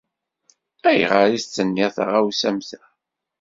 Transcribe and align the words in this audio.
Ayɣer 0.89 1.21
ay 1.27 1.37
d-tenniḍ 1.41 1.91
taɣawsa 1.95 2.45
am 2.49 2.57
ta? 2.69 2.81